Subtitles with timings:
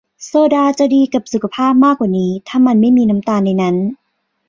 [0.25, 3.75] โซดาจะดีกับสุขภาพมากกว่านี้ ถ้ามันไม่มีน้ำตาลในนั้น